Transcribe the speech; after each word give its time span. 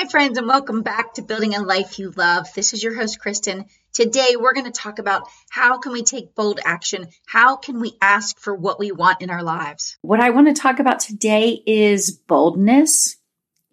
Hi, 0.00 0.06
friends, 0.06 0.38
and 0.38 0.46
welcome 0.46 0.80
back 0.80 1.12
to 1.14 1.22
Building 1.22 1.54
a 1.54 1.62
Life 1.62 1.98
You 1.98 2.10
Love. 2.16 2.46
This 2.54 2.72
is 2.72 2.82
your 2.82 2.94
host, 2.94 3.18
Kristin. 3.20 3.66
Today, 3.92 4.34
we're 4.40 4.54
going 4.54 4.64
to 4.64 4.72
talk 4.72 4.98
about 4.98 5.28
how 5.50 5.76
can 5.76 5.92
we 5.92 6.02
take 6.02 6.34
bold 6.34 6.58
action? 6.64 7.08
How 7.26 7.56
can 7.56 7.80
we 7.80 7.98
ask 8.00 8.40
for 8.40 8.54
what 8.54 8.78
we 8.78 8.92
want 8.92 9.20
in 9.20 9.28
our 9.28 9.42
lives? 9.42 9.98
What 10.00 10.18
I 10.18 10.30
want 10.30 10.46
to 10.46 10.54
talk 10.58 10.78
about 10.78 11.00
today 11.00 11.62
is 11.66 12.12
boldness 12.12 13.18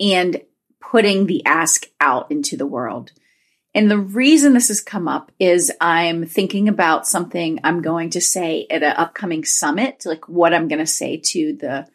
and 0.02 0.42
putting 0.82 1.28
the 1.28 1.46
ask 1.46 1.86
out 2.02 2.30
into 2.30 2.58
the 2.58 2.68
world. 2.68 3.14
And 3.74 3.90
the 3.90 3.98
reason 3.98 4.52
this 4.52 4.68
has 4.68 4.82
come 4.82 5.08
up 5.08 5.32
is 5.40 5.72
I'm 5.80 6.26
thinking 6.26 6.68
about 6.68 7.08
something 7.08 7.62
I'm 7.64 7.82
going 7.82 8.10
to 8.10 8.20
say 8.20 8.68
at 8.70 8.84
an 8.84 8.96
upcoming 8.98 9.46
summit, 9.46 10.04
like 10.06 10.28
what 10.28 10.54
I'm 10.54 10.68
going 10.68 10.80
to 10.80 10.86
say 10.86 11.22
to 11.24 11.54
the 11.54 11.88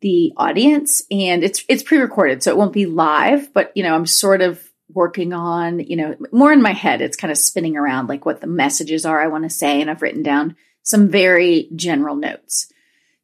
the 0.00 0.32
audience 0.36 1.02
and 1.10 1.42
it's 1.42 1.64
it's 1.68 1.82
pre-recorded 1.82 2.42
so 2.42 2.50
it 2.50 2.56
won't 2.56 2.72
be 2.72 2.86
live 2.86 3.52
but 3.52 3.72
you 3.74 3.82
know 3.82 3.94
I'm 3.94 4.06
sort 4.06 4.42
of 4.42 4.62
working 4.90 5.32
on 5.32 5.80
you 5.80 5.96
know 5.96 6.16
more 6.32 6.52
in 6.52 6.62
my 6.62 6.72
head 6.72 7.00
it's 7.00 7.16
kind 7.16 7.30
of 7.30 7.38
spinning 7.38 7.76
around 7.76 8.08
like 8.08 8.24
what 8.24 8.40
the 8.40 8.46
messages 8.46 9.04
are 9.04 9.20
I 9.20 9.26
want 9.26 9.44
to 9.44 9.50
say 9.50 9.80
and 9.80 9.90
I've 9.90 10.02
written 10.02 10.22
down 10.22 10.56
some 10.82 11.08
very 11.10 11.68
general 11.74 12.16
notes. 12.16 12.72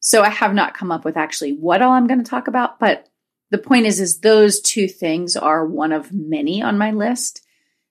So 0.00 0.22
I 0.22 0.28
have 0.28 0.52
not 0.52 0.74
come 0.76 0.92
up 0.92 1.04
with 1.04 1.16
actually 1.16 1.52
what 1.52 1.80
all 1.80 1.92
I'm 1.92 2.06
going 2.06 2.22
to 2.22 2.30
talk 2.30 2.48
about 2.48 2.80
but 2.80 3.08
the 3.50 3.58
point 3.58 3.86
is 3.86 4.00
is 4.00 4.18
those 4.18 4.60
two 4.60 4.88
things 4.88 5.36
are 5.36 5.64
one 5.64 5.92
of 5.92 6.12
many 6.12 6.60
on 6.60 6.76
my 6.76 6.90
list 6.90 7.40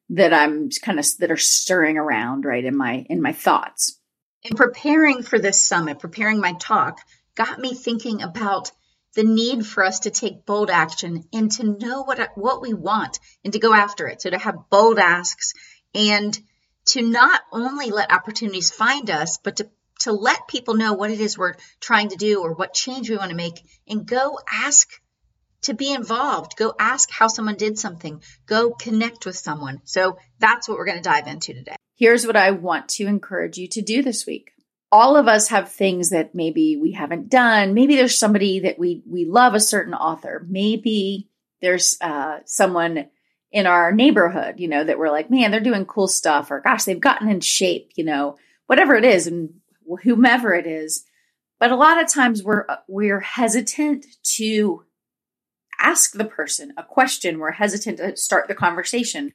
that 0.09 0.33
I'm 0.33 0.69
kind 0.69 0.99
of 0.99 1.05
that 1.19 1.31
are 1.31 1.37
stirring 1.37 1.97
around 1.97 2.43
right 2.43 2.63
in 2.63 2.75
my 2.75 3.05
in 3.09 3.21
my 3.21 3.31
thoughts. 3.31 3.97
In 4.43 4.57
preparing 4.57 5.23
for 5.23 5.39
this 5.39 5.59
summit 5.59 5.99
preparing 5.99 6.41
my 6.41 6.53
talk 6.53 6.99
got 7.35 7.59
me 7.59 7.73
thinking 7.73 8.21
about 8.21 8.71
the 9.15 9.23
need 9.23 9.65
for 9.65 9.83
us 9.83 10.01
to 10.01 10.11
take 10.11 10.45
bold 10.45 10.69
action 10.69 11.23
and 11.33 11.51
to 11.51 11.63
know 11.63 12.03
what 12.03 12.31
what 12.35 12.61
we 12.61 12.73
want 12.73 13.19
and 13.43 13.53
to 13.53 13.59
go 13.59 13.73
after 13.73 14.07
it. 14.07 14.21
So 14.21 14.29
to 14.29 14.37
have 14.37 14.69
bold 14.69 14.99
asks 14.99 15.53
and 15.93 16.37
to 16.85 17.01
not 17.01 17.41
only 17.51 17.91
let 17.91 18.11
opportunities 18.11 18.71
find 18.71 19.09
us, 19.09 19.37
but 19.37 19.57
to 19.57 19.69
to 19.99 20.11
let 20.11 20.47
people 20.47 20.73
know 20.73 20.93
what 20.93 21.11
it 21.11 21.19
is 21.19 21.37
we're 21.37 21.53
trying 21.79 22.09
to 22.09 22.15
do 22.15 22.41
or 22.41 22.53
what 22.53 22.73
change 22.73 23.09
we 23.09 23.17
want 23.17 23.29
to 23.29 23.37
make 23.37 23.61
and 23.87 24.05
go 24.05 24.37
ask 24.51 24.89
to 25.61 25.73
be 25.73 25.93
involved. 25.93 26.57
Go 26.57 26.73
ask 26.77 27.09
how 27.09 27.27
someone 27.27 27.55
did 27.55 27.77
something. 27.77 28.21
Go 28.45 28.71
connect 28.71 29.25
with 29.25 29.37
someone. 29.37 29.81
So 29.85 30.17
that's 30.39 30.67
what 30.67 30.77
we're 30.77 30.85
going 30.85 31.01
to 31.01 31.09
dive 31.09 31.27
into 31.27 31.53
today. 31.53 31.75
Here's 31.95 32.27
what 32.27 32.35
I 32.35 32.51
want 32.51 32.89
to 32.89 33.05
encourage 33.05 33.57
you 33.57 33.67
to 33.69 33.81
do 33.81 34.01
this 34.01 34.25
week 34.25 34.52
all 34.93 35.17
of 35.17 35.27
us 35.27 35.47
have 35.47 35.71
things 35.71 36.11
that 36.11 36.35
maybe 36.35 36.77
we 36.77 36.91
haven't 36.91 37.27
done. 37.27 37.73
Maybe 37.73 37.95
there's 37.95 38.19
somebody 38.19 38.59
that 38.59 38.77
we 38.77 39.01
we 39.07 39.25
love 39.25 39.55
a 39.55 39.59
certain 39.59 39.95
author. 39.95 40.45
Maybe 40.47 41.31
there's 41.61 41.97
uh, 41.99 42.41
someone 42.45 43.07
in 43.51 43.65
our 43.65 43.91
neighborhood, 43.91 44.59
you 44.59 44.67
know, 44.67 44.83
that 44.83 44.99
we're 44.99 45.09
like, 45.09 45.31
man, 45.31 45.49
they're 45.49 45.59
doing 45.59 45.87
cool 45.87 46.07
stuff, 46.07 46.51
or 46.51 46.61
gosh, 46.61 46.83
they've 46.83 46.99
gotten 46.99 47.27
in 47.27 47.39
shape, 47.39 47.93
you 47.95 48.03
know, 48.03 48.37
whatever 48.67 48.93
it 48.93 49.03
is, 49.03 49.25
and 49.25 49.55
whomever 50.03 50.53
it 50.53 50.67
is. 50.67 51.05
But 51.59 51.71
a 51.71 51.75
lot 51.75 51.99
of 51.99 52.07
times 52.07 52.43
we're 52.43 52.67
we're 52.87 53.19
hesitant 53.19 54.05
to 54.35 54.83
ask 55.79 56.13
the 56.13 56.25
person 56.25 56.71
a 56.77 56.83
question. 56.83 57.39
We're 57.39 57.51
hesitant 57.51 57.97
to 57.97 58.15
start 58.15 58.47
the 58.47 58.53
conversation. 58.53 59.33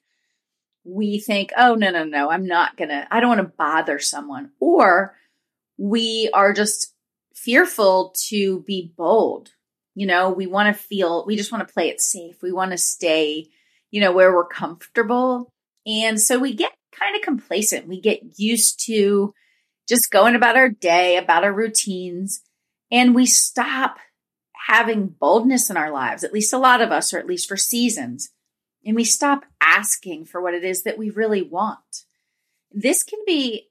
We 0.84 1.18
think, 1.18 1.50
oh 1.56 1.74
no, 1.74 1.90
no, 1.90 2.04
no, 2.04 2.30
I'm 2.30 2.46
not 2.46 2.76
gonna, 2.76 3.08
I 3.10 3.18
don't 3.18 3.28
want 3.28 3.40
to 3.40 3.56
bother 3.58 3.98
someone, 3.98 4.52
or 4.60 5.16
we 5.78 6.28
are 6.34 6.52
just 6.52 6.94
fearful 7.34 8.14
to 8.26 8.62
be 8.62 8.92
bold. 8.96 9.50
You 9.94 10.06
know, 10.06 10.30
we 10.30 10.46
want 10.46 10.74
to 10.74 10.82
feel, 10.82 11.24
we 11.24 11.36
just 11.36 11.50
want 11.50 11.66
to 11.66 11.72
play 11.72 11.88
it 11.88 12.00
safe. 12.00 12.42
We 12.42 12.52
want 12.52 12.72
to 12.72 12.78
stay, 12.78 13.46
you 13.90 14.00
know, 14.00 14.12
where 14.12 14.34
we're 14.34 14.46
comfortable. 14.46 15.52
And 15.86 16.20
so 16.20 16.38
we 16.38 16.54
get 16.54 16.72
kind 16.92 17.16
of 17.16 17.22
complacent. 17.22 17.88
We 17.88 18.00
get 18.00 18.38
used 18.38 18.84
to 18.86 19.34
just 19.88 20.10
going 20.10 20.34
about 20.34 20.56
our 20.56 20.68
day, 20.68 21.16
about 21.16 21.44
our 21.44 21.52
routines, 21.52 22.42
and 22.90 23.14
we 23.14 23.26
stop 23.26 23.98
having 24.66 25.06
boldness 25.06 25.70
in 25.70 25.76
our 25.76 25.90
lives, 25.90 26.24
at 26.24 26.32
least 26.32 26.52
a 26.52 26.58
lot 26.58 26.82
of 26.82 26.90
us, 26.90 27.14
or 27.14 27.18
at 27.18 27.26
least 27.26 27.48
for 27.48 27.56
seasons. 27.56 28.30
And 28.84 28.94
we 28.94 29.04
stop 29.04 29.44
asking 29.60 30.26
for 30.26 30.42
what 30.42 30.54
it 30.54 30.64
is 30.64 30.82
that 30.82 30.98
we 30.98 31.10
really 31.10 31.42
want. 31.42 32.04
This 32.70 33.02
can 33.02 33.18
be 33.26 33.68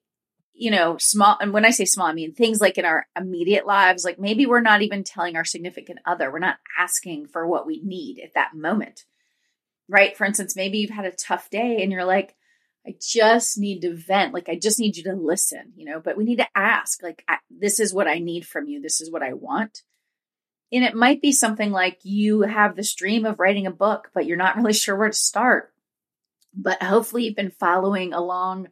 you 0.57 0.71
know, 0.71 0.97
small, 0.99 1.37
and 1.39 1.53
when 1.53 1.65
I 1.65 1.69
say 1.69 1.85
small, 1.85 2.07
I 2.07 2.13
mean 2.13 2.33
things 2.33 2.59
like 2.59 2.77
in 2.77 2.85
our 2.85 3.05
immediate 3.15 3.67
lives, 3.67 4.03
like 4.03 4.19
maybe 4.19 4.45
we're 4.45 4.61
not 4.61 4.81
even 4.81 5.03
telling 5.03 5.35
our 5.35 5.45
significant 5.45 5.99
other, 6.05 6.31
we're 6.31 6.39
not 6.39 6.57
asking 6.77 7.27
for 7.27 7.47
what 7.47 7.67
we 7.67 7.81
need 7.83 8.19
at 8.23 8.33
that 8.33 8.55
moment, 8.55 9.05
right? 9.87 10.17
For 10.17 10.25
instance, 10.25 10.55
maybe 10.55 10.79
you've 10.79 10.89
had 10.89 11.05
a 11.05 11.11
tough 11.11 11.49
day 11.49 11.81
and 11.81 11.91
you're 11.91 12.05
like, 12.05 12.35
I 12.87 12.95
just 13.01 13.57
need 13.57 13.81
to 13.81 13.93
vent. 13.93 14.33
Like, 14.33 14.49
I 14.49 14.57
just 14.57 14.79
need 14.79 14.95
you 14.95 15.03
to 15.03 15.13
listen, 15.13 15.73
you 15.75 15.85
know, 15.85 15.99
but 15.99 16.17
we 16.17 16.23
need 16.23 16.37
to 16.37 16.47
ask, 16.55 17.03
like, 17.03 17.23
this 17.49 17.79
is 17.79 17.93
what 17.93 18.07
I 18.07 18.19
need 18.19 18.47
from 18.47 18.67
you. 18.67 18.81
This 18.81 19.01
is 19.01 19.11
what 19.11 19.21
I 19.21 19.33
want. 19.33 19.81
And 20.71 20.83
it 20.83 20.95
might 20.95 21.21
be 21.21 21.33
something 21.33 21.71
like 21.71 21.99
you 22.03 22.41
have 22.41 22.75
this 22.75 22.95
dream 22.95 23.25
of 23.25 23.39
writing 23.39 23.67
a 23.67 23.71
book, 23.71 24.09
but 24.13 24.25
you're 24.25 24.37
not 24.37 24.55
really 24.55 24.73
sure 24.73 24.95
where 24.95 25.09
to 25.09 25.13
start. 25.13 25.73
But 26.53 26.81
hopefully, 26.81 27.25
you've 27.25 27.35
been 27.35 27.51
following 27.51 28.13
along 28.13 28.69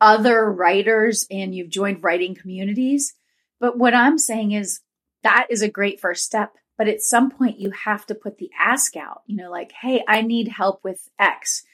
other 0.00 0.50
writers 0.50 1.26
and 1.30 1.54
you've 1.54 1.70
joined 1.70 2.02
writing 2.02 2.34
communities. 2.34 3.14
But 3.60 3.78
what 3.78 3.94
I'm 3.94 4.18
saying 4.18 4.52
is 4.52 4.80
that 5.22 5.46
is 5.50 5.62
a 5.62 5.68
great 5.68 6.00
first 6.00 6.24
step. 6.24 6.54
But 6.78 6.88
at 6.88 7.00
some 7.00 7.30
point, 7.30 7.58
you 7.58 7.70
have 7.70 8.04
to 8.06 8.14
put 8.14 8.36
the 8.38 8.50
ask 8.58 8.96
out, 8.96 9.22
you 9.26 9.36
know, 9.36 9.50
like, 9.50 9.72
hey, 9.72 10.04
I 10.06 10.20
need 10.20 10.48
help 10.48 10.84
with 10.84 11.08
X. 11.18 11.64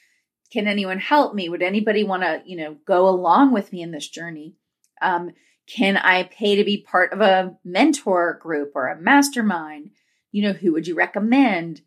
Can 0.51 0.67
anyone 0.67 0.99
help 0.99 1.35
me? 1.35 1.49
Would 1.49 1.61
anybody 1.61 2.03
want 2.03 2.23
to, 2.23 2.41
you 2.45 2.55
know, 2.55 2.77
go 2.85 3.09
along 3.09 3.51
with 3.51 3.73
me 3.73 3.81
in 3.81 3.91
this 3.91 4.07
journey? 4.07 4.55
Um, 5.01 5.31
can 5.67 5.97
I 5.97 6.23
pay 6.23 6.55
to 6.55 6.63
be 6.63 6.85
part 6.89 7.11
of 7.11 7.21
a 7.21 7.57
mentor 7.65 8.39
group 8.41 8.71
or 8.75 8.87
a 8.87 8.99
mastermind? 8.99 9.91
You 10.31 10.43
know, 10.43 10.53
who 10.53 10.71
would 10.73 10.87
you 10.87 10.95
recommend? 10.95 11.81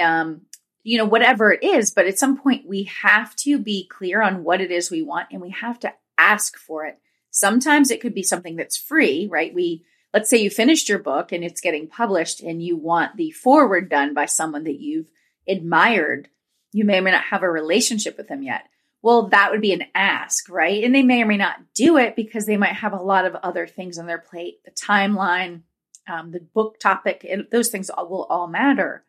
Um, 0.00 0.42
you 0.86 0.96
know, 0.96 1.04
whatever 1.04 1.50
it 1.50 1.64
is. 1.64 1.90
But 1.90 2.06
at 2.06 2.16
some 2.16 2.38
point, 2.38 2.68
we 2.68 2.84
have 3.02 3.34
to 3.36 3.58
be 3.58 3.88
clear 3.88 4.22
on 4.22 4.44
what 4.44 4.60
it 4.60 4.70
is 4.70 4.88
we 4.88 5.02
want 5.02 5.26
and 5.32 5.40
we 5.40 5.50
have 5.50 5.80
to 5.80 5.92
ask 6.16 6.56
for 6.56 6.86
it. 6.86 7.00
Sometimes 7.32 7.90
it 7.90 8.00
could 8.00 8.14
be 8.14 8.22
something 8.22 8.54
that's 8.54 8.76
free, 8.76 9.26
right? 9.28 9.52
We, 9.52 9.84
let's 10.14 10.30
say 10.30 10.36
you 10.36 10.48
finished 10.48 10.88
your 10.88 11.00
book 11.00 11.32
and 11.32 11.42
it's 11.42 11.60
getting 11.60 11.88
published 11.88 12.40
and 12.40 12.62
you 12.62 12.76
want 12.76 13.16
the 13.16 13.32
forward 13.32 13.90
done 13.90 14.14
by 14.14 14.26
someone 14.26 14.62
that 14.62 14.78
you've 14.78 15.08
admired. 15.48 16.28
You 16.70 16.84
may 16.84 16.98
or 16.98 17.02
may 17.02 17.10
not 17.10 17.24
have 17.24 17.42
a 17.42 17.50
relationship 17.50 18.16
with 18.16 18.28
them 18.28 18.44
yet. 18.44 18.62
Well, 19.02 19.26
that 19.30 19.50
would 19.50 19.60
be 19.60 19.72
an 19.72 19.86
ask, 19.92 20.48
right? 20.48 20.84
And 20.84 20.94
they 20.94 21.02
may 21.02 21.22
or 21.22 21.26
may 21.26 21.36
not 21.36 21.56
do 21.74 21.96
it 21.96 22.14
because 22.14 22.46
they 22.46 22.56
might 22.56 22.74
have 22.74 22.92
a 22.92 23.02
lot 23.02 23.24
of 23.24 23.34
other 23.34 23.66
things 23.66 23.98
on 23.98 24.06
their 24.06 24.18
plate, 24.18 24.60
the 24.64 24.70
timeline, 24.70 25.62
um, 26.08 26.30
the 26.30 26.40
book 26.40 26.78
topic, 26.78 27.26
and 27.28 27.48
those 27.50 27.70
things 27.70 27.90
all, 27.90 28.08
will 28.08 28.24
all 28.24 28.46
matter. 28.46 29.04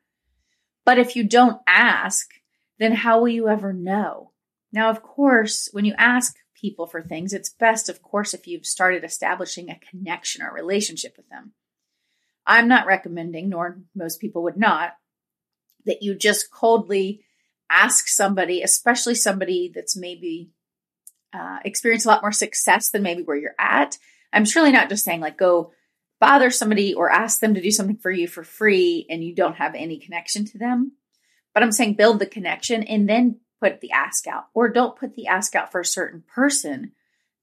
But 0.87 0.97
if 0.97 1.17
you 1.17 1.25
don't 1.25 1.61
ask, 1.67 2.29
then 2.79 2.93
how 2.93 3.19
will 3.19 3.27
you 3.27 3.49
ever 3.49 3.73
know? 3.73 4.31
Now, 4.71 4.89
of 4.89 5.03
course, 5.03 5.67
when 5.73 5.83
you 5.83 5.93
ask 5.97 6.37
people 6.55 6.87
for 6.87 7.01
things, 7.01 7.33
it's 7.33 7.49
best, 7.49 7.89
of 7.89 8.01
course, 8.01 8.33
if 8.33 8.47
you've 8.47 8.65
started 8.65 9.03
establishing 9.03 9.69
a 9.69 9.81
connection 9.91 10.41
or 10.41 10.53
relationship 10.53 11.15
with 11.17 11.27
them. 11.27 11.51
I'm 12.45 12.69
not 12.69 12.87
recommending, 12.87 13.49
nor 13.49 13.81
most 13.93 14.21
people 14.21 14.43
would 14.43 14.55
not, 14.55 14.93
that 15.85 16.03
you 16.03 16.15
just 16.15 16.51
coldly 16.51 17.19
ask 17.69 18.07
somebody, 18.07 18.61
especially 18.61 19.15
somebody 19.15 19.69
that's 19.75 19.97
maybe 19.97 20.51
uh, 21.33 21.59
experienced 21.65 22.05
a 22.05 22.09
lot 22.09 22.21
more 22.21 22.31
success 22.31 22.91
than 22.91 23.03
maybe 23.03 23.23
where 23.23 23.35
you're 23.35 23.55
at. 23.59 23.97
I'm 24.31 24.45
surely 24.45 24.71
not 24.71 24.87
just 24.87 25.03
saying, 25.03 25.19
like, 25.19 25.37
go 25.37 25.73
bother 26.19 26.49
somebody 26.49 26.93
or 26.93 27.09
ask 27.11 27.39
them 27.39 27.53
to 27.53 27.61
do 27.61 27.71
something 27.71 27.97
for 27.97 28.11
you 28.11 28.27
for 28.27 28.43
free 28.43 29.05
and 29.09 29.23
you 29.23 29.35
don't 29.35 29.57
have 29.57 29.75
any 29.75 29.99
connection 29.99 30.45
to 30.45 30.57
them. 30.57 30.93
But 31.53 31.63
I'm 31.63 31.71
saying 31.71 31.95
build 31.95 32.19
the 32.19 32.25
connection 32.25 32.83
and 32.83 33.07
then 33.07 33.39
put 33.61 33.81
the 33.81 33.91
ask 33.91 34.27
out, 34.27 34.45
or 34.53 34.69
don't 34.69 34.95
put 34.95 35.15
the 35.15 35.27
ask 35.27 35.55
out 35.55 35.71
for 35.71 35.81
a 35.81 35.85
certain 35.85 36.23
person, 36.27 36.91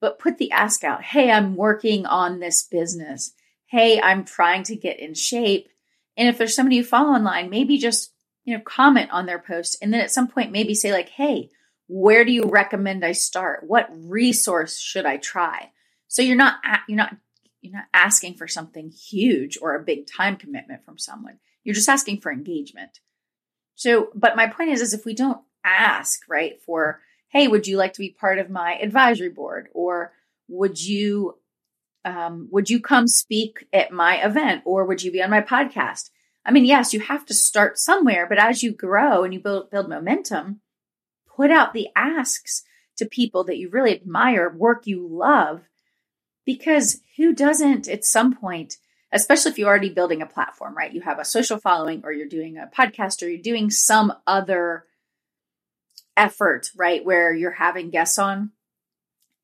but 0.00 0.18
put 0.18 0.38
the 0.38 0.52
ask 0.52 0.84
out. 0.84 1.02
Hey, 1.02 1.30
I'm 1.30 1.56
working 1.56 2.06
on 2.06 2.38
this 2.38 2.62
business. 2.62 3.32
Hey, 3.66 4.00
I'm 4.00 4.24
trying 4.24 4.62
to 4.64 4.76
get 4.76 5.00
in 5.00 5.14
shape. 5.14 5.68
And 6.16 6.28
if 6.28 6.38
there's 6.38 6.54
somebody 6.54 6.76
you 6.76 6.84
follow 6.84 7.10
online, 7.10 7.50
maybe 7.50 7.78
just, 7.78 8.12
you 8.44 8.56
know, 8.56 8.62
comment 8.62 9.10
on 9.10 9.26
their 9.26 9.40
post 9.40 9.76
and 9.82 9.92
then 9.92 10.00
at 10.00 10.12
some 10.12 10.28
point 10.28 10.52
maybe 10.52 10.74
say 10.74 10.92
like, 10.92 11.08
"Hey, 11.08 11.50
where 11.88 12.24
do 12.24 12.30
you 12.30 12.44
recommend 12.44 13.04
I 13.04 13.12
start? 13.12 13.64
What 13.66 13.88
resource 13.92 14.78
should 14.78 15.06
I 15.06 15.16
try?" 15.16 15.72
So 16.06 16.22
you're 16.22 16.36
not 16.36 16.58
you're 16.86 16.96
not 16.96 17.16
you're 17.64 17.72
not 17.72 17.86
asking 17.94 18.34
for 18.34 18.46
something 18.46 18.90
huge 18.90 19.58
or 19.60 19.74
a 19.74 19.82
big 19.82 20.06
time 20.06 20.36
commitment 20.36 20.84
from 20.84 20.98
someone. 20.98 21.38
You're 21.62 21.74
just 21.74 21.88
asking 21.88 22.20
for 22.20 22.30
engagement. 22.30 23.00
So, 23.74 24.10
but 24.14 24.36
my 24.36 24.46
point 24.46 24.70
is, 24.70 24.80
is 24.80 24.92
if 24.92 25.04
we 25.04 25.14
don't 25.14 25.40
ask, 25.64 26.20
right, 26.28 26.60
for, 26.60 27.00
hey, 27.28 27.48
would 27.48 27.66
you 27.66 27.76
like 27.76 27.94
to 27.94 28.00
be 28.00 28.10
part 28.10 28.38
of 28.38 28.50
my 28.50 28.74
advisory 28.74 29.30
board? 29.30 29.68
Or 29.72 30.12
would 30.48 30.80
you, 30.80 31.38
um, 32.04 32.48
would 32.52 32.68
you 32.68 32.80
come 32.80 33.08
speak 33.08 33.66
at 33.72 33.90
my 33.90 34.24
event? 34.24 34.62
Or 34.66 34.84
would 34.84 35.02
you 35.02 35.10
be 35.10 35.22
on 35.22 35.30
my 35.30 35.40
podcast? 35.40 36.10
I 36.44 36.52
mean, 36.52 36.66
yes, 36.66 36.92
you 36.92 37.00
have 37.00 37.24
to 37.26 37.34
start 37.34 37.78
somewhere, 37.78 38.26
but 38.28 38.38
as 38.38 38.62
you 38.62 38.72
grow 38.72 39.24
and 39.24 39.32
you 39.32 39.40
build, 39.40 39.70
build 39.70 39.88
momentum, 39.88 40.60
put 41.34 41.50
out 41.50 41.72
the 41.72 41.88
asks 41.96 42.62
to 42.98 43.06
people 43.06 43.44
that 43.44 43.56
you 43.56 43.70
really 43.70 43.94
admire, 43.94 44.54
work 44.54 44.86
you 44.86 45.08
love, 45.10 45.62
because 46.44 47.00
who 47.16 47.34
doesn't 47.34 47.88
at 47.88 48.04
some 48.04 48.34
point, 48.34 48.76
especially 49.12 49.52
if 49.52 49.58
you're 49.58 49.68
already 49.68 49.90
building 49.90 50.22
a 50.22 50.26
platform, 50.26 50.76
right? 50.76 50.92
You 50.92 51.02
have 51.02 51.18
a 51.18 51.24
social 51.24 51.58
following 51.58 52.02
or 52.04 52.12
you're 52.12 52.28
doing 52.28 52.56
a 52.58 52.70
podcast 52.76 53.22
or 53.22 53.28
you're 53.28 53.42
doing 53.42 53.70
some 53.70 54.12
other 54.26 54.84
effort, 56.16 56.70
right? 56.76 57.04
Where 57.04 57.34
you're 57.34 57.52
having 57.52 57.90
guests 57.90 58.18
on, 58.18 58.52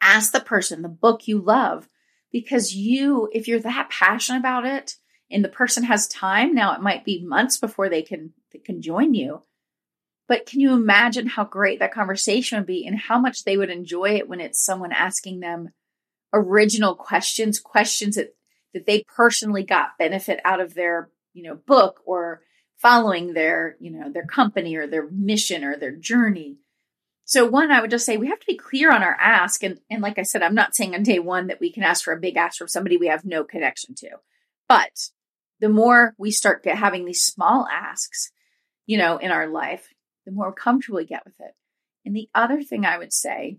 ask 0.01 0.33
the 0.33 0.41
person 0.41 0.83
the 0.83 0.89
book 0.89 1.29
you 1.29 1.41
love 1.41 1.89
because 2.33 2.75
you, 2.75 3.29
if 3.33 3.49
you're 3.49 3.61
that 3.61 3.91
passionate 3.91 4.39
about 4.39 4.65
it 4.65 4.97
and 5.31 5.45
the 5.45 5.49
person 5.49 5.85
has 5.85 6.09
time, 6.09 6.55
now 6.55 6.75
it 6.75 6.81
might 6.81 7.05
be 7.05 7.25
months 7.25 7.59
before 7.59 7.89
they 7.89 8.03
can, 8.03 8.33
they 8.53 8.59
can 8.59 8.83
join 8.83 9.15
you. 9.15 9.43
But 10.29 10.47
can 10.47 10.61
you 10.61 10.73
imagine 10.73 11.27
how 11.27 11.45
great 11.45 11.81
that 11.81 11.93
conversation 11.93 12.59
would 12.59 12.67
be 12.67 12.87
and 12.87 12.97
how 12.97 13.19
much 13.19 13.43
they 13.43 13.57
would 13.57 13.71
enjoy 13.71 14.11
it 14.11 14.29
when 14.29 14.41
it's 14.41 14.65
someone 14.65 14.93
asking 14.93 15.41
them 15.41 15.71
original 16.33 16.95
questions, 16.95 17.59
questions 17.59 18.17
that, 18.17 18.35
that 18.75 18.87
they 18.87 19.05
personally 19.15 19.65
got 19.65 19.99
benefit 19.99 20.41
out 20.45 20.61
of 20.61 20.75
their, 20.75 21.11
you 21.33 21.43
know, 21.43 21.55
book 21.55 22.01
or 22.05 22.43
following 22.77 23.35
their, 23.35 23.77
you 23.81 23.91
know, 23.91 24.11
their 24.11 24.25
company 24.25 24.77
or 24.77 24.87
their 24.87 25.09
mission 25.11 25.65
or 25.65 25.77
their 25.77 25.95
journey. 25.95 26.57
So 27.25 27.47
one, 27.47 27.71
I 27.71 27.81
would 27.81 27.91
just 27.91 28.07
say 28.07 28.17
we 28.17 28.29
have 28.29 28.41
to 28.41 28.47
be 28.47 28.57
clear 28.57 28.93
on 28.93 29.03
our 29.03 29.17
ask. 29.21 29.63
And, 29.63 29.79
and 29.89 30.03
like 30.03 30.19
I 30.19 30.23
said, 30.23 30.43
I'm 30.43 30.55
not 30.55 30.75
saying 30.75 30.95
on 30.95 31.03
day 31.03 31.19
one 31.19 31.47
that 31.49 31.61
we 31.61 31.71
can 31.71 31.83
ask 31.83 32.03
for 32.03 32.13
a 32.13 32.21
big 32.21 32.37
ask 32.37 32.59
from 32.59 32.69
somebody 32.69 32.97
we 32.97 33.07
have 33.09 33.25
no 33.25 33.45
connection 33.45 33.95
to. 33.97 34.09
But 34.69 35.11
the 35.61 35.69
more 35.69 36.15
we 36.19 36.31
start 36.31 36.65
get, 36.65 36.79
having 36.79 37.05
these 37.05 37.23
small 37.25 37.69
asks, 37.71 38.33
you 38.87 38.99
know, 38.99 39.19
in 39.19 39.31
our 39.31 39.47
life, 39.47 39.89
the 40.27 40.33
more 40.33 40.53
comfortable 40.53 40.97
we 40.97 41.05
get 41.05 41.25
with 41.25 41.39
it. 41.39 41.55
And 42.05 42.17
the 42.17 42.29
other 42.35 42.63
thing 42.63 42.85
I 42.85 42.99
would 42.99 43.13
say, 43.13 43.59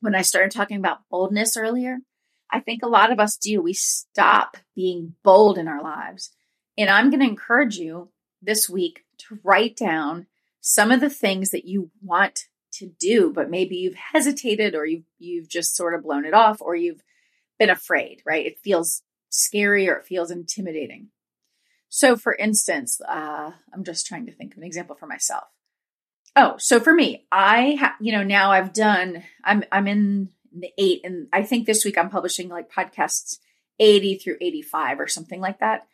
when 0.00 0.14
I 0.14 0.22
started 0.22 0.50
talking 0.50 0.76
about 0.76 1.08
boldness 1.10 1.56
earlier, 1.56 1.98
I 2.50 2.60
think 2.60 2.82
a 2.82 2.88
lot 2.88 3.12
of 3.12 3.18
us 3.18 3.36
do. 3.36 3.60
We 3.60 3.72
stop 3.72 4.56
being 4.74 5.14
bold 5.22 5.58
in 5.58 5.68
our 5.68 5.82
lives. 5.82 6.30
And 6.78 6.90
I'm 6.90 7.10
going 7.10 7.20
to 7.20 7.28
encourage 7.28 7.76
you 7.76 8.10
this 8.42 8.68
week 8.68 9.04
to 9.18 9.38
write 9.42 9.76
down 9.76 10.26
some 10.60 10.90
of 10.90 11.00
the 11.00 11.10
things 11.10 11.50
that 11.50 11.64
you 11.64 11.90
want 12.02 12.40
to 12.74 12.90
do, 13.00 13.32
but 13.32 13.50
maybe 13.50 13.76
you've 13.76 13.96
hesitated 14.12 14.74
or 14.74 14.84
you've, 14.84 15.04
you've 15.18 15.48
just 15.48 15.74
sort 15.74 15.94
of 15.94 16.02
blown 16.02 16.24
it 16.24 16.34
off 16.34 16.60
or 16.60 16.76
you've 16.76 17.02
been 17.58 17.70
afraid, 17.70 18.20
right? 18.26 18.44
It 18.44 18.60
feels 18.62 19.02
scary 19.30 19.88
or 19.88 19.96
it 19.96 20.06
feels 20.06 20.30
intimidating. 20.30 21.08
So, 21.88 22.16
for 22.16 22.34
instance, 22.34 23.00
uh, 23.08 23.52
I'm 23.72 23.84
just 23.84 24.06
trying 24.06 24.26
to 24.26 24.32
think 24.32 24.52
of 24.52 24.58
an 24.58 24.64
example 24.64 24.96
for 24.96 25.06
myself. 25.06 25.44
Oh, 26.36 26.56
so 26.58 26.80
for 26.80 26.92
me, 26.92 27.26
I 27.32 27.78
have, 27.80 27.94
you 27.98 28.12
know, 28.12 28.22
now 28.22 28.52
I've 28.52 28.74
done, 28.74 29.24
I'm, 29.42 29.64
I'm 29.72 29.88
in 29.88 30.28
the 30.52 30.70
eight, 30.78 31.00
and 31.02 31.28
I 31.32 31.42
think 31.42 31.66
this 31.66 31.84
week 31.84 31.96
I'm 31.96 32.10
publishing 32.10 32.48
like 32.48 32.70
podcasts 32.70 33.38
80 33.78 34.18
through 34.18 34.36
85 34.40 35.00
or 35.00 35.06
something 35.08 35.40
like 35.40 35.60
that. 35.60 35.86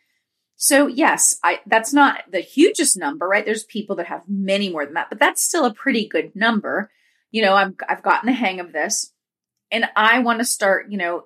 So 0.57 0.87
yes, 0.87 1.39
I 1.43 1.61
that's 1.67 1.93
not 1.93 2.23
the 2.31 2.41
hugest 2.41 2.97
number, 2.97 3.27
right? 3.27 3.45
There's 3.45 3.65
people 3.65 3.97
that 3.97 4.07
have 4.07 4.23
many 4.29 4.69
more 4.69 4.85
than 4.85 4.95
that, 4.95 5.09
but 5.09 5.19
that's 5.19 5.43
still 5.43 5.65
a 5.65 5.75
pretty 5.75 6.07
good 6.07 6.37
number. 6.37 6.91
You 7.33 7.43
know, 7.43 7.55
I've 7.55 7.75
I've 7.89 8.03
gotten 8.03 8.29
the 8.29 8.33
hang 8.33 8.61
of 8.61 8.73
this 8.73 9.13
and 9.73 9.87
I 9.97 10.21
want 10.21 10.39
to 10.39 10.45
start, 10.45 10.87
you 10.91 10.99
know, 10.99 11.25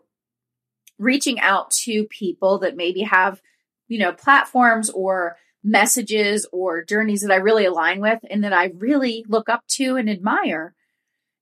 reaching 0.98 1.38
out 1.40 1.70
to 1.82 2.04
people 2.04 2.60
that 2.60 2.76
maybe 2.76 3.02
have, 3.02 3.42
you 3.88 3.98
know, 3.98 4.12
platforms 4.12 4.88
or 4.88 5.36
messages 5.66 6.46
or 6.52 6.84
journeys 6.84 7.22
that 7.22 7.32
I 7.32 7.36
really 7.36 7.64
align 7.64 8.00
with 8.00 8.20
and 8.30 8.44
that 8.44 8.52
I 8.52 8.72
really 8.78 9.24
look 9.28 9.48
up 9.48 9.66
to 9.72 9.96
and 9.96 10.08
admire. 10.08 10.74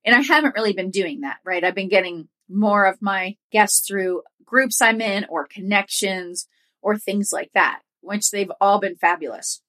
And 0.03 0.15
I 0.15 0.21
haven't 0.21 0.55
really 0.55 0.73
been 0.73 0.89
doing 0.89 1.21
that, 1.21 1.37
right? 1.45 1.63
I've 1.63 1.75
been 1.75 1.89
getting 1.89 2.27
more 2.49 2.85
of 2.85 3.01
my 3.01 3.37
guests 3.51 3.87
through 3.87 4.23
groups 4.43 4.81
I'm 4.81 4.99
in 4.99 5.25
or 5.29 5.47
connections 5.47 6.47
or 6.81 6.97
things 6.97 7.29
like 7.31 7.51
that, 7.53 7.81
which 8.01 8.31
they've 8.31 8.51
all 8.59 8.79
been 8.79 8.95
fabulous. 8.95 9.61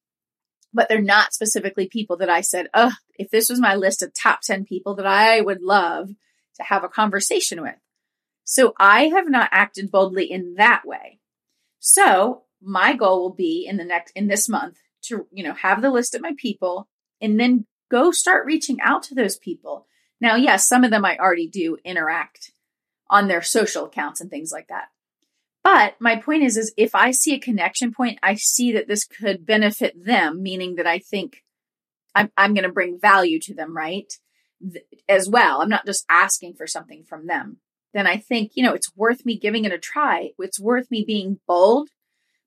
But 0.73 0.88
they're 0.88 1.03
not 1.03 1.35
specifically 1.35 1.88
people 1.88 2.17
that 2.19 2.31
I 2.31 2.41
said, 2.41 2.69
oh, 2.73 2.93
if 3.14 3.31
this 3.31 3.49
was 3.50 3.61
my 3.61 3.75
list 3.75 4.03
of 4.03 4.12
top 4.14 4.41
10 4.41 4.64
people 4.64 4.94
that 4.97 5.06
I 5.06 5.41
would 5.41 5.62
love 5.62 6.11
to 6.56 6.62
have 6.62 6.82
a 6.82 6.88
conversation 6.88 7.61
with. 7.61 7.76
So 8.44 8.73
I 8.79 9.08
have 9.08 9.29
not 9.29 9.50
acted 9.53 9.91
boldly 9.91 10.31
in 10.31 10.55
that 10.55 10.82
way. 10.87 11.19
So 11.79 12.45
my 12.62 12.94
goal 12.94 13.23
will 13.23 13.35
be 13.35 13.67
in 13.69 13.76
the 13.76 13.85
next, 13.85 14.12
in 14.17 14.29
this 14.29 14.49
month 14.49 14.79
to, 15.05 15.26
you 15.31 15.44
know, 15.44 15.55
have 15.55 15.82
the 15.82 15.91
list 15.91 16.14
of 16.14 16.23
my 16.23 16.32
people 16.37 16.88
and 17.20 17.38
then 17.38 17.67
go 17.91 18.11
start 18.11 18.47
reaching 18.47 18.81
out 18.81 19.03
to 19.05 19.14
those 19.14 19.38
people. 19.38 19.87
Now, 20.20 20.37
yes, 20.37 20.67
some 20.67 20.85
of 20.85 20.91
them 20.91 21.05
I 21.05 21.17
already 21.17 21.49
do 21.49 21.76
interact 21.85 22.53
on 23.08 23.29
their 23.29 23.43
social 23.43 23.87
accounts 23.87 24.20
and 24.20 24.31
things 24.31 24.50
like 24.53 24.69
that. 24.69 24.88
But 25.62 25.97
my 26.00 26.17
point 26.17 26.44
is, 26.44 26.56
is 26.56 26.73
if 26.76 26.94
I 26.94 27.11
see 27.11 27.35
a 27.35 27.41
connection 27.41 27.93
point, 27.93 28.19
I 28.23 28.35
see 28.35 28.73
that 28.73 28.88
this 28.88 29.05
could 29.05 29.44
benefit 29.44 30.05
them, 30.05 30.43
meaning 30.43 30.76
that 30.76 30.87
I 30.87 30.99
think 30.99 31.43
I'm, 32.14 32.31
I'm 32.37 32.55
going 32.55 32.64
to 32.64 32.73
bring 32.73 33.00
value 33.00 33.41
to 33.41 33.55
them, 33.55 33.76
right? 33.76 34.12
As 35.08 35.29
well. 35.29 35.61
I'm 35.61 35.69
not 35.69 35.85
just 35.85 36.05
asking 36.08 36.55
for 36.55 36.67
something 36.67 37.05
from 37.05 37.26
them. 37.26 37.58
Then 37.94 38.06
I 38.06 38.17
think, 38.17 38.53
you 38.55 38.62
know, 38.62 38.75
it's 38.75 38.94
worth 38.94 39.26
me 39.26 39.38
giving 39.38 39.64
it 39.64 39.73
a 39.73 39.79
try. 39.79 40.31
It's 40.38 40.61
worth 40.61 40.91
me 40.91 41.05
being 41.06 41.41
bold 41.47 41.88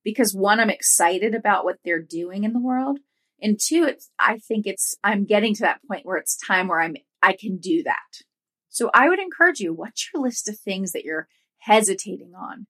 because 0.03 0.33
one, 0.33 0.59
I'm 0.59 0.69
excited 0.69 1.35
about 1.35 1.65
what 1.65 1.77
they're 1.83 2.01
doing 2.01 2.43
in 2.43 2.53
the 2.53 2.61
world. 2.61 2.99
And 3.41 3.59
two, 3.59 3.85
it's, 3.85 4.09
I 4.19 4.37
think 4.37 4.67
it's, 4.67 4.95
I'm 5.03 5.25
getting 5.25 5.53
to 5.55 5.61
that 5.63 5.81
point 5.87 6.05
where 6.05 6.17
it's 6.17 6.37
time 6.37 6.67
where 6.67 6.81
I'm, 6.81 6.95
I 7.21 7.33
can 7.33 7.57
do 7.57 7.83
that. 7.83 8.23
So 8.69 8.89
I 8.93 9.09
would 9.09 9.19
encourage 9.19 9.59
you, 9.59 9.73
what's 9.73 10.09
your 10.13 10.23
list 10.23 10.47
of 10.47 10.59
things 10.59 10.91
that 10.91 11.03
you're 11.03 11.27
hesitating 11.59 12.33
on? 12.39 12.67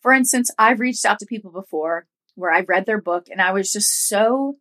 For 0.00 0.12
instance, 0.12 0.50
I've 0.58 0.80
reached 0.80 1.04
out 1.04 1.18
to 1.18 1.26
people 1.26 1.50
before 1.50 2.06
where 2.34 2.52
I've 2.52 2.68
read 2.68 2.86
their 2.86 3.00
book 3.00 3.26
and 3.30 3.42
I 3.42 3.52
was 3.52 3.70
just 3.70 4.08
so 4.08 4.56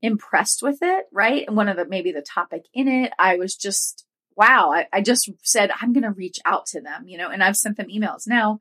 impressed 0.00 0.62
with 0.62 0.78
it, 0.82 1.04
right? 1.12 1.44
And 1.46 1.56
one 1.56 1.68
of 1.68 1.76
the 1.76 1.86
maybe 1.86 2.12
the 2.12 2.22
topic 2.22 2.62
in 2.72 2.88
it, 2.88 3.12
I 3.18 3.36
was 3.36 3.54
just, 3.54 4.06
wow, 4.36 4.72
I, 4.74 4.86
I 4.92 5.00
just 5.00 5.30
said, 5.42 5.70
I'm 5.80 5.92
going 5.92 6.04
to 6.04 6.10
reach 6.10 6.38
out 6.44 6.66
to 6.66 6.80
them, 6.80 7.06
you 7.06 7.18
know, 7.18 7.28
and 7.28 7.42
I've 7.42 7.56
sent 7.56 7.76
them 7.76 7.88
emails. 7.88 8.26
Now, 8.26 8.60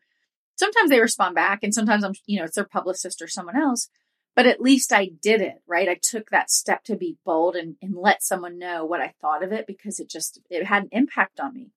sometimes 0.64 0.90
they 0.90 1.02
respond 1.02 1.36
back 1.36 1.60
and 1.62 1.74
sometimes 1.74 2.04
I'm, 2.04 2.14
you 2.26 2.40
know, 2.40 2.46
it's 2.46 2.56
their 2.56 2.64
publicist 2.64 3.22
or 3.22 3.28
someone 3.28 3.58
else, 3.58 3.90
but 4.34 4.48
at 4.48 4.62
least 4.62 4.94
I 4.94 5.08
did 5.22 5.42
it, 5.42 5.62
right? 5.68 5.90
I 5.90 6.00
took 6.02 6.30
that 6.30 6.50
step 6.50 6.86
to 6.86 6.96
be 6.96 7.18
bold 7.26 7.56
and, 7.58 7.76
and 7.82 7.96
let 7.96 8.24
someone 8.24 8.58
know 8.58 8.86
what 8.86 9.02
I 9.02 9.14
thought 9.20 9.44
of 9.44 9.52
it 9.52 9.68
because 9.68 10.00
it 10.00 10.10
just, 10.10 10.40
it 10.50 10.66
had 10.66 10.84
an 10.84 10.90
impact 10.94 11.42
on 11.42 11.54
me. 11.54 11.72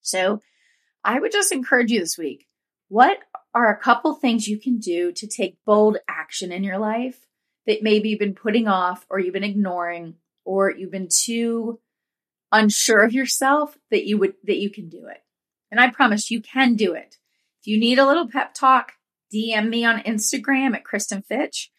So 0.00 0.40
I 1.02 1.18
would 1.18 1.32
just 1.32 1.50
encourage 1.50 1.90
you 1.90 1.98
this 1.98 2.16
week 2.16 2.46
what 2.88 3.18
are 3.52 3.68
a 3.68 3.76
couple 3.76 4.14
things 4.14 4.48
you 4.48 4.58
can 4.58 4.78
do 4.78 5.12
to 5.12 5.26
take 5.26 5.62
bold 5.66 5.98
action 6.08 6.52
in 6.52 6.64
your 6.64 6.78
life 6.78 7.26
that 7.66 7.82
maybe 7.82 8.08
you've 8.08 8.18
been 8.18 8.34
putting 8.34 8.68
off 8.68 9.04
or 9.10 9.18
you've 9.18 9.34
been 9.34 9.44
ignoring 9.44 10.14
or 10.44 10.70
you've 10.70 10.92
been 10.92 11.08
too 11.10 11.80
unsure 12.52 13.00
of 13.00 13.12
yourself 13.12 13.76
that 13.90 14.06
you 14.06 14.16
would 14.16 14.34
that 14.44 14.56
you 14.56 14.70
can 14.70 14.88
do 14.88 15.06
it. 15.06 15.22
And 15.70 15.78
I 15.80 15.90
promise 15.90 16.30
you 16.30 16.40
can 16.40 16.76
do 16.76 16.94
it. 16.94 17.18
If 17.60 17.66
you 17.66 17.78
need 17.78 17.98
a 17.98 18.06
little 18.06 18.28
pep 18.28 18.54
talk, 18.54 18.92
DM 19.34 19.68
me 19.68 19.84
on 19.84 20.00
Instagram 20.00 20.74
at 20.74 20.84
Kristin 20.84 21.24
Fitch, 21.24 21.70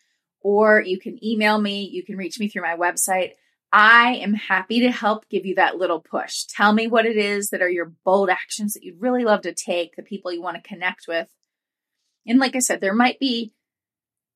or 0.42 0.82
you 0.82 1.00
can 1.00 1.24
email 1.24 1.60
me. 1.60 1.90
You 1.92 2.04
can 2.04 2.18
reach 2.18 2.40
me 2.40 2.48
through 2.48 2.64
my 2.64 2.76
website. 2.76 3.32
I 3.72 4.16
am 4.16 4.34
happy 4.34 4.80
to 4.82 4.92
help 4.92 5.30
give 5.30 5.46
you 5.46 5.56
that 5.56 5.78
little 5.78 6.00
push. 6.00 6.46
Tell 6.46 6.74
me 6.74 6.88
what 6.88 7.06
it 7.06 7.18
is 7.18 7.50
that 7.50 7.62
are 7.62 7.70
your 7.70 7.94
bold 8.04 8.30
actions 8.30 8.74
that 8.74 8.84
you'd 8.84 9.02
really 9.02 9.24
love 9.24 9.42
to 9.42 9.54
take, 9.54 9.96
the 9.96 10.04
people 10.04 10.32
you 10.32 10.42
want 10.42 10.62
to 10.62 10.68
connect 10.68 11.08
with. 11.08 11.28
And 12.26 12.40
like 12.40 12.56
I 12.56 12.60
said, 12.60 12.82
there 12.82 12.96
might 12.96 13.20
be 13.20 13.54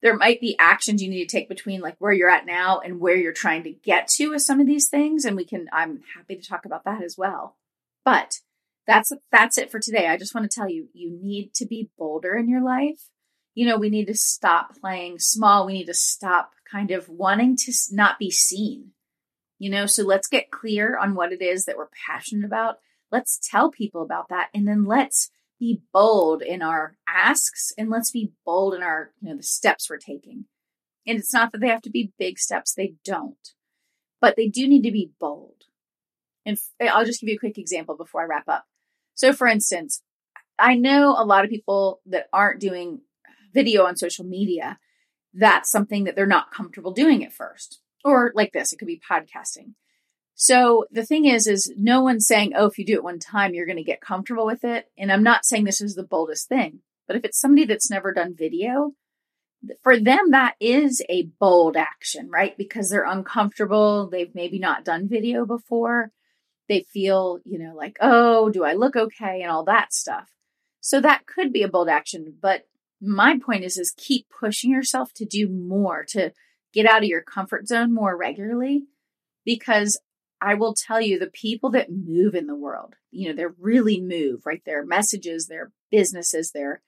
there 0.01 0.17
might 0.17 0.41
be 0.41 0.57
actions 0.59 1.01
you 1.01 1.09
need 1.09 1.25
to 1.25 1.37
take 1.37 1.47
between 1.47 1.79
like 1.79 1.95
where 1.97 2.11
you're 2.11 2.29
at 2.29 2.45
now 2.45 2.79
and 2.79 2.99
where 2.99 3.15
you're 3.15 3.31
trying 3.31 3.63
to 3.63 3.71
get 3.71 4.09
to 4.09 4.31
with 4.31 4.41
some 4.41 4.59
of 4.59 4.67
these 4.67 4.89
things 4.89 5.23
and 5.23 5.37
we 5.37 5.45
can 5.45 5.69
I'm 5.71 6.01
happy 6.15 6.35
to 6.35 6.47
talk 6.47 6.65
about 6.65 6.83
that 6.83 7.01
as 7.01 7.17
well. 7.17 7.55
But 8.03 8.39
that's 8.87 9.11
that's 9.31 9.57
it 9.57 9.71
for 9.71 9.79
today. 9.79 10.07
I 10.07 10.17
just 10.17 10.35
want 10.35 10.49
to 10.49 10.53
tell 10.53 10.69
you 10.69 10.89
you 10.93 11.17
need 11.21 11.53
to 11.55 11.65
be 11.65 11.89
bolder 11.97 12.35
in 12.35 12.49
your 12.49 12.63
life. 12.63 13.09
You 13.55 13.67
know, 13.67 13.77
we 13.77 13.89
need 13.89 14.07
to 14.07 14.15
stop 14.15 14.79
playing 14.79 15.19
small. 15.19 15.65
We 15.65 15.73
need 15.73 15.85
to 15.85 15.93
stop 15.93 16.51
kind 16.69 16.91
of 16.91 17.07
wanting 17.07 17.55
to 17.57 17.73
not 17.91 18.17
be 18.17 18.31
seen 18.31 18.93
you 19.63 19.69
know, 19.69 19.85
so 19.85 20.03
let's 20.03 20.27
get 20.27 20.51
clear 20.51 20.97
on 20.97 21.15
what 21.15 21.31
it 21.31 21.41
is 21.41 21.63
that 21.63 21.77
we're 21.77 21.87
passionate 22.05 22.45
about. 22.45 22.79
Let's 23.13 23.39
tell 23.41 23.71
people 23.71 24.01
about 24.01 24.27
that. 24.27 24.49
And 24.53 24.67
then 24.67 24.83
let's 24.83 25.29
be 25.57 25.81
bold 25.93 26.41
in 26.41 26.61
our 26.61 26.97
asks 27.07 27.71
and 27.77 27.89
let's 27.89 28.11
be 28.11 28.33
bold 28.45 28.73
in 28.73 28.83
our, 28.83 29.11
you 29.21 29.29
know, 29.29 29.37
the 29.37 29.43
steps 29.43 29.89
we're 29.89 29.99
taking. 29.99 30.47
And 31.07 31.17
it's 31.17 31.33
not 31.33 31.53
that 31.53 31.61
they 31.61 31.69
have 31.69 31.81
to 31.83 31.89
be 31.89 32.11
big 32.19 32.39
steps, 32.39 32.73
they 32.73 32.95
don't, 33.05 33.53
but 34.19 34.35
they 34.35 34.49
do 34.49 34.67
need 34.67 34.83
to 34.83 34.91
be 34.91 35.11
bold. 35.17 35.63
And 36.45 36.57
I'll 36.81 37.05
just 37.05 37.21
give 37.21 37.29
you 37.29 37.35
a 37.35 37.39
quick 37.39 37.57
example 37.57 37.95
before 37.95 38.21
I 38.21 38.25
wrap 38.25 38.49
up. 38.49 38.65
So, 39.15 39.33
for 39.33 39.47
instance, 39.47 40.01
I 40.57 40.75
know 40.75 41.15
a 41.17 41.25
lot 41.25 41.43
of 41.43 41.49
people 41.49 42.01
that 42.05 42.27
aren't 42.31 42.59
doing 42.59 43.01
video 43.53 43.85
on 43.85 43.95
social 43.95 44.25
media 44.25 44.79
that's 45.33 45.71
something 45.71 46.03
that 46.03 46.15
they're 46.15 46.25
not 46.25 46.51
comfortable 46.51 46.91
doing 46.91 47.23
at 47.23 47.33
first. 47.33 47.81
Or 48.05 48.31
like 48.35 48.53
this, 48.53 48.71
it 48.71 48.77
could 48.77 48.87
be 48.87 49.01
podcasting. 49.09 49.73
So 50.35 50.85
the 50.91 51.05
thing 51.05 51.25
is, 51.25 51.47
is 51.47 51.71
no 51.77 52.01
one's 52.01 52.27
saying, 52.27 52.53
oh, 52.55 52.65
if 52.65 52.77
you 52.77 52.85
do 52.85 52.93
it 52.93 53.03
one 53.03 53.19
time, 53.19 53.53
you're 53.53 53.65
going 53.65 53.77
to 53.77 53.83
get 53.83 54.01
comfortable 54.01 54.45
with 54.45 54.63
it. 54.63 54.89
And 54.97 55.11
I'm 55.11 55.23
not 55.23 55.45
saying 55.45 55.63
this 55.63 55.81
is 55.81 55.95
the 55.95 56.03
boldest 56.03 56.49
thing, 56.49 56.79
but 57.07 57.15
if 57.15 57.23
it's 57.23 57.39
somebody 57.39 57.65
that's 57.65 57.89
never 57.89 58.13
done 58.13 58.35
video, 58.37 58.93
for 59.81 59.97
them, 59.97 60.31
that 60.31 60.55
is 60.59 61.01
a 61.09 61.29
bold 61.39 61.77
action, 61.77 62.29
right? 62.29 62.57
Because 62.57 62.89
they're 62.89 63.05
uncomfortable. 63.05 64.09
They've 64.09 64.33
maybe 64.35 64.59
not 64.59 64.83
done 64.83 65.07
video 65.07 65.45
before. 65.45 66.11
They 66.69 66.85
feel, 66.91 67.39
you 67.43 67.59
know, 67.59 67.73
like, 67.75 67.97
oh, 67.99 68.49
do 68.49 68.63
I 68.63 68.73
look 68.73 68.95
okay? 68.95 69.41
And 69.41 69.51
all 69.51 69.65
that 69.65 69.93
stuff. 69.93 70.29
So 70.79 70.99
that 71.01 71.25
could 71.25 71.51
be 71.51 71.63
a 71.63 71.67
bold 71.67 71.89
action. 71.89 72.35
But 72.41 72.67
my 73.01 73.37
point 73.37 73.63
is, 73.63 73.77
is 73.77 73.93
keep 73.95 74.27
pushing 74.29 74.71
yourself 74.71 75.13
to 75.15 75.25
do 75.25 75.49
more, 75.49 76.05
to 76.09 76.31
get 76.73 76.85
out 76.85 77.03
of 77.03 77.09
your 77.09 77.21
comfort 77.21 77.67
zone 77.67 77.93
more 77.93 78.17
regularly. 78.17 78.85
Because 79.45 79.99
I 80.41 80.55
will 80.55 80.73
tell 80.73 81.01
you, 81.01 81.19
the 81.19 81.27
people 81.27 81.69
that 81.71 81.91
move 81.91 82.35
in 82.35 82.47
the 82.47 82.55
world, 82.55 82.95
you 83.11 83.29
know, 83.29 83.35
they 83.35 83.45
really 83.59 84.01
move, 84.01 84.45
right? 84.45 84.61
Their 84.65 84.85
messages, 84.85 85.47
their 85.47 85.71
businesses, 85.91 86.51
their 86.51 86.81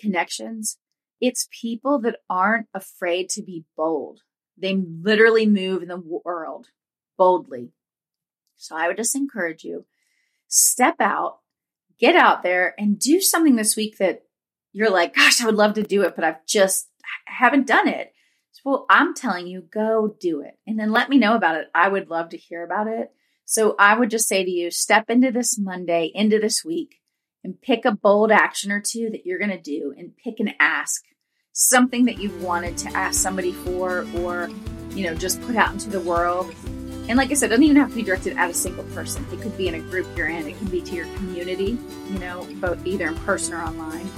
connections. 0.00 0.78
It's 1.20 1.48
people 1.50 1.98
that 2.00 2.18
aren't 2.28 2.68
afraid 2.74 3.28
to 3.30 3.42
be 3.42 3.64
bold. 3.76 4.20
They 4.56 4.74
literally 4.76 5.46
move 5.46 5.82
in 5.82 5.88
the 5.88 6.02
world 6.24 6.68
boldly. 7.16 7.72
So 8.56 8.76
I 8.76 8.88
would 8.88 8.96
just 8.96 9.16
encourage 9.16 9.64
you 9.64 9.84
step 10.48 10.96
out, 11.00 11.38
get 11.98 12.16
out 12.16 12.42
there 12.42 12.74
and 12.78 12.98
do 12.98 13.20
something 13.20 13.56
this 13.56 13.76
week 13.76 13.98
that 13.98 14.22
you're 14.72 14.90
like, 14.90 15.14
gosh, 15.14 15.40
I 15.40 15.46
would 15.46 15.54
love 15.54 15.74
to 15.74 15.82
do 15.82 16.02
it, 16.02 16.14
but 16.14 16.24
I've 16.24 16.44
just 16.46 16.88
haven't 17.26 17.66
done 17.66 17.88
it. 17.88 18.12
Well, 18.66 18.84
I'm 18.90 19.14
telling 19.14 19.46
you, 19.46 19.60
go 19.60 20.16
do 20.18 20.40
it. 20.40 20.58
And 20.66 20.76
then 20.76 20.90
let 20.90 21.08
me 21.08 21.18
know 21.18 21.36
about 21.36 21.54
it. 21.54 21.68
I 21.72 21.88
would 21.88 22.10
love 22.10 22.30
to 22.30 22.36
hear 22.36 22.64
about 22.64 22.88
it. 22.88 23.12
So 23.44 23.76
I 23.78 23.96
would 23.96 24.10
just 24.10 24.26
say 24.26 24.44
to 24.44 24.50
you, 24.50 24.72
step 24.72 25.08
into 25.08 25.30
this 25.30 25.56
Monday, 25.56 26.10
into 26.12 26.40
this 26.40 26.64
week, 26.64 26.96
and 27.44 27.62
pick 27.62 27.84
a 27.84 27.92
bold 27.92 28.32
action 28.32 28.72
or 28.72 28.82
two 28.84 29.08
that 29.10 29.24
you're 29.24 29.38
going 29.38 29.52
to 29.52 29.60
do 29.60 29.94
and 29.96 30.16
pick 30.16 30.40
an 30.40 30.54
ask, 30.58 31.04
something 31.52 32.06
that 32.06 32.18
you've 32.18 32.42
wanted 32.42 32.76
to 32.78 32.88
ask 32.88 33.22
somebody 33.22 33.52
for 33.52 34.04
or, 34.16 34.50
you 34.90 35.04
know, 35.04 35.14
just 35.14 35.40
put 35.42 35.54
out 35.54 35.72
into 35.72 35.88
the 35.88 36.00
world. 36.00 36.52
And 37.08 37.16
like 37.16 37.30
I 37.30 37.34
said, 37.34 37.46
it 37.46 37.50
doesn't 37.50 37.62
even 37.62 37.76
have 37.76 37.90
to 37.90 37.94
be 37.94 38.02
directed 38.02 38.36
at 38.36 38.50
a 38.50 38.54
single 38.54 38.84
person. 38.84 39.24
It 39.32 39.40
could 39.40 39.56
be 39.56 39.68
in 39.68 39.74
a 39.74 39.80
group 39.80 40.06
you're 40.16 40.26
in. 40.26 40.46
It 40.46 40.58
can 40.58 40.66
be 40.66 40.80
to 40.82 40.94
your 40.94 41.06
community, 41.16 41.78
you 42.10 42.18
know, 42.18 42.46
both 42.54 42.84
either 42.84 43.08
in 43.08 43.14
person 43.18 43.54
or 43.54 43.62
online. 43.62 44.08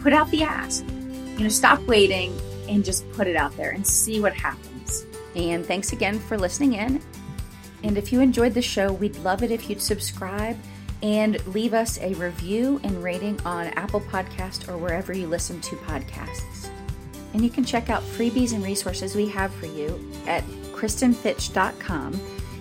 Put 0.00 0.12
out 0.12 0.30
the 0.30 0.42
ask. 0.42 0.84
You 0.86 1.44
know, 1.44 1.48
stop 1.48 1.80
waiting 1.82 2.38
and 2.68 2.84
just 2.84 3.10
put 3.12 3.26
it 3.26 3.36
out 3.36 3.56
there 3.56 3.70
and 3.70 3.86
see 3.86 4.20
what 4.20 4.34
happens. 4.34 5.06
And 5.34 5.64
thanks 5.64 5.92
again 5.92 6.18
for 6.18 6.36
listening 6.36 6.74
in. 6.74 7.00
And 7.82 7.96
if 7.96 8.12
you 8.12 8.20
enjoyed 8.20 8.54
the 8.54 8.62
show, 8.62 8.92
we'd 8.92 9.16
love 9.18 9.42
it 9.42 9.50
if 9.50 9.70
you'd 9.70 9.80
subscribe 9.80 10.58
and 11.02 11.44
leave 11.54 11.74
us 11.74 11.98
a 12.00 12.12
review 12.14 12.80
and 12.82 13.02
rating 13.02 13.40
on 13.42 13.68
Apple 13.68 14.00
Podcast 14.00 14.68
or 14.68 14.76
wherever 14.76 15.12
you 15.12 15.28
listen 15.28 15.60
to 15.60 15.76
podcasts. 15.76 16.68
And 17.32 17.42
you 17.42 17.50
can 17.50 17.64
check 17.64 17.88
out 17.88 18.02
freebies 18.02 18.52
and 18.52 18.64
resources 18.64 19.14
we 19.14 19.28
have 19.28 19.54
for 19.54 19.66
you 19.66 20.12
at 20.26 20.42
kristinfitch.com. 20.78 22.20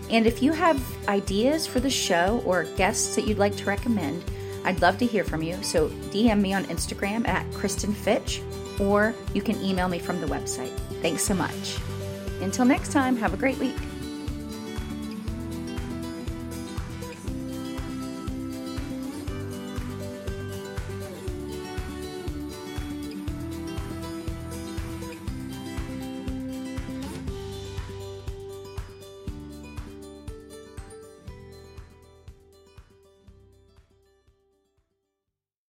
And 0.09 0.25
if 0.25 0.41
you 0.41 0.53
have 0.53 0.81
ideas 1.07 1.67
for 1.67 1.79
the 1.79 1.89
show 1.89 2.41
or 2.45 2.63
guests 2.75 3.15
that 3.15 3.27
you'd 3.27 3.37
like 3.37 3.55
to 3.57 3.65
recommend, 3.65 4.23
I'd 4.63 4.81
love 4.81 4.97
to 4.99 5.05
hear 5.05 5.23
from 5.23 5.43
you. 5.43 5.61
So 5.61 5.89
DM 6.11 6.41
me 6.41 6.53
on 6.53 6.65
Instagram 6.65 7.27
at 7.27 7.49
kristinfitch 7.51 8.41
or 8.79 9.13
you 9.33 9.41
can 9.41 9.61
email 9.61 9.87
me 9.87 9.99
from 9.99 10.19
the 10.21 10.27
website. 10.27 10.75
Thanks 11.01 11.23
so 11.23 11.33
much. 11.33 11.77
Until 12.41 12.65
next 12.65 12.91
time, 12.91 13.17
have 13.17 13.33
a 13.33 13.37
great 13.37 13.57
week. 13.57 13.75